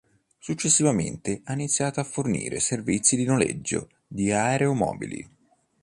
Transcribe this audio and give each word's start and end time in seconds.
Successivamente 0.39 1.41
ha 1.43 1.53
iniziato 1.53 1.99
a 1.99 2.03
fornire 2.03 2.59
servizi 2.59 3.15
di 3.15 3.23
noleggio 3.23 3.87
di 4.07 4.31
aeromobili. 4.31 5.29